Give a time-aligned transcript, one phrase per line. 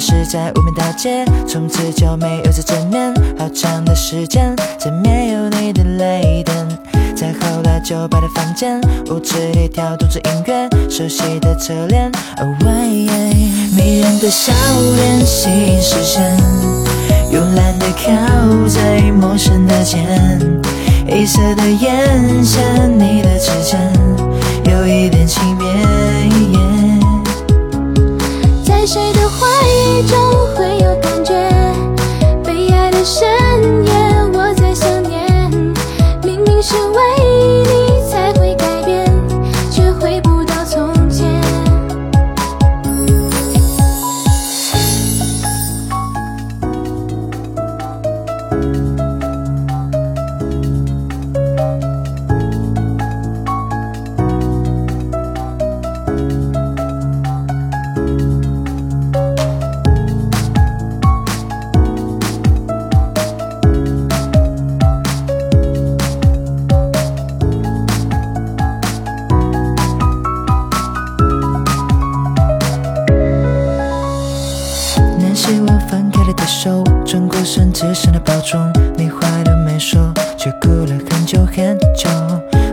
[0.00, 3.12] 你消失在无名大街，从此就没有再见面。
[3.38, 6.54] 好长的时间，再没有你的泪灯。
[7.14, 12.88] 再后来，酒吧的房间，舞池里跳动着音乐，熟悉的侧脸，Oh why？
[13.76, 14.54] 迷人的笑
[14.96, 16.34] 脸吸引视线，
[17.30, 20.00] 慵懒的靠在陌生的肩，
[21.06, 23.78] 黑色的眼线，你的指尖
[48.60, 48.89] 那
[77.10, 82.08] 转过身只剩了保重，你话都没说，却哭了很久很久。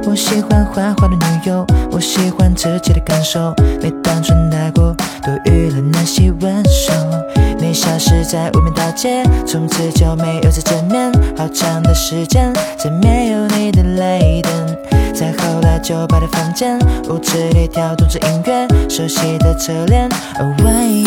[0.08, 7.26] 我喜欢坏坏的女友，我喜欢自己的感受，你单纯带过，多余了那些温柔。
[7.58, 11.12] 你消失在无名大街，从此就没有再见面。
[11.36, 14.97] 好长的时间，再没有你的泪灯。
[15.18, 16.78] 再后来，酒吧的房间，
[17.10, 20.08] 舞池里跳动着音乐，熟悉的侧脸
[20.40, 21.04] ，Oh why？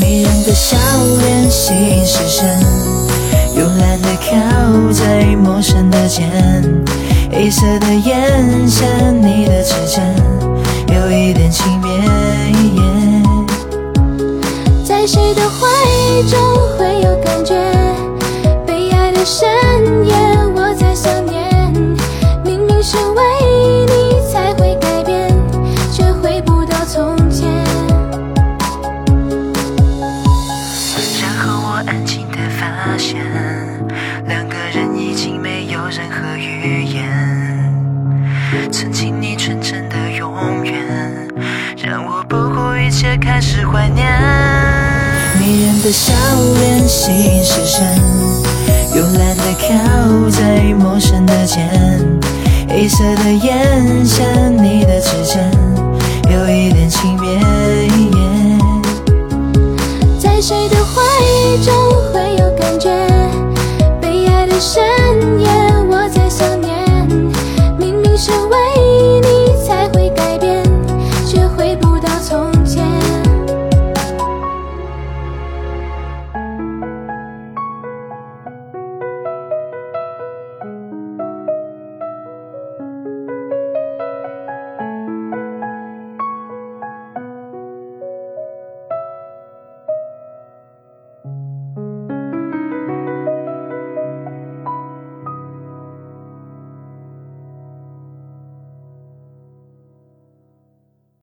[0.00, 0.76] 迷人的笑
[1.18, 2.56] 脸吸引视线，
[3.56, 6.30] 慵懒的靠在陌生的肩，
[7.32, 8.88] 黑色的眼线，
[9.20, 10.14] 你的指尖
[10.94, 12.00] 有一点轻蔑。
[14.84, 15.66] 在谁的怀
[16.30, 16.38] 中
[16.78, 17.56] 会有感觉？
[18.64, 19.48] 被爱的深
[20.06, 20.11] 夜，
[34.26, 37.08] 两个人已经没有任何语言。
[38.70, 40.74] 曾经你纯真的永远，
[41.76, 44.06] 让我不顾一切开始怀念。
[45.40, 46.12] 迷人的笑
[46.60, 47.82] 脸吸引视线，
[48.94, 51.68] 慵懒的靠在陌生的肩，
[52.68, 54.26] 黑色的眼线，
[54.56, 55.50] 你的指尖
[56.30, 57.51] 有一点轻蔑。
[64.62, 64.80] 深
[65.40, 65.48] 夜，
[65.90, 66.70] 我在想念。
[67.76, 68.56] 明明是为